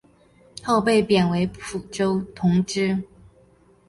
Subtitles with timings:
[0.63, 3.03] 后被贬为蒲州同知。